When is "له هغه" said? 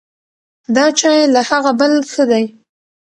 1.33-1.71